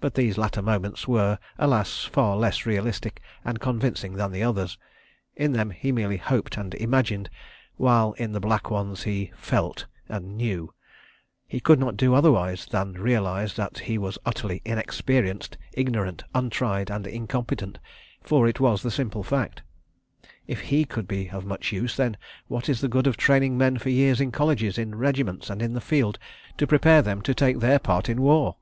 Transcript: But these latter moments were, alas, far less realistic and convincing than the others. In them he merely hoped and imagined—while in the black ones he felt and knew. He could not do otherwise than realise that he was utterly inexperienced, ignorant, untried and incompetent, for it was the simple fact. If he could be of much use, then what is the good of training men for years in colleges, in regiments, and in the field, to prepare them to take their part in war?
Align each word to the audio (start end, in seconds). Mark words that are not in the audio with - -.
But 0.00 0.12
these 0.16 0.36
latter 0.36 0.60
moments 0.60 1.08
were, 1.08 1.38
alas, 1.58 2.04
far 2.04 2.36
less 2.36 2.66
realistic 2.66 3.22
and 3.42 3.58
convincing 3.58 4.12
than 4.16 4.30
the 4.30 4.42
others. 4.42 4.76
In 5.34 5.52
them 5.52 5.70
he 5.70 5.92
merely 5.92 6.18
hoped 6.18 6.58
and 6.58 6.74
imagined—while 6.74 8.12
in 8.18 8.32
the 8.32 8.38
black 8.40 8.70
ones 8.70 9.04
he 9.04 9.32
felt 9.34 9.86
and 10.10 10.36
knew. 10.36 10.74
He 11.46 11.58
could 11.60 11.78
not 11.80 11.96
do 11.96 12.12
otherwise 12.14 12.66
than 12.66 12.92
realise 13.00 13.54
that 13.54 13.78
he 13.78 13.96
was 13.96 14.18
utterly 14.26 14.60
inexperienced, 14.66 15.56
ignorant, 15.72 16.24
untried 16.34 16.90
and 16.90 17.06
incompetent, 17.06 17.78
for 18.22 18.46
it 18.46 18.60
was 18.60 18.82
the 18.82 18.90
simple 18.90 19.22
fact. 19.22 19.62
If 20.46 20.60
he 20.68 20.84
could 20.84 21.08
be 21.08 21.30
of 21.30 21.46
much 21.46 21.72
use, 21.72 21.96
then 21.96 22.18
what 22.46 22.68
is 22.68 22.82
the 22.82 22.88
good 22.92 23.06
of 23.06 23.16
training 23.16 23.56
men 23.56 23.78
for 23.78 23.88
years 23.88 24.20
in 24.20 24.32
colleges, 24.32 24.76
in 24.76 24.96
regiments, 24.96 25.48
and 25.48 25.62
in 25.62 25.72
the 25.72 25.80
field, 25.80 26.18
to 26.58 26.66
prepare 26.66 27.00
them 27.00 27.22
to 27.22 27.32
take 27.34 27.60
their 27.60 27.78
part 27.78 28.10
in 28.10 28.20
war? 28.20 28.58